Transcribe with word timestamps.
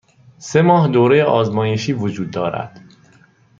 سه 0.37 0.61
ماه 0.61 0.87
دوره 0.87 1.23
آزمایشی 1.23 1.93
وجود 1.93 2.31
دارد. 2.31 2.81